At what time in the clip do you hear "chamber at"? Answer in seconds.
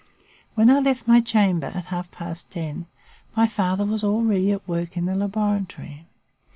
1.21-1.85